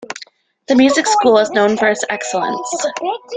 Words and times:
The 0.67 0.73
music 0.73 1.05
school 1.05 1.37
is 1.37 1.51
known 1.51 1.77
for 1.77 1.87
its 1.89 2.03
excellence. 2.09 2.75